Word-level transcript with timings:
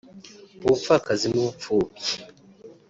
ubupfakazi 0.65 1.25
n’ubupfubyi 1.29 2.11